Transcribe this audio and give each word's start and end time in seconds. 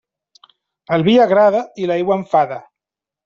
El 0.95 1.05
vi 1.07 1.13
agrada 1.25 1.61
i 1.83 1.91
l'aigua 1.91 2.17
enfada. 2.23 2.59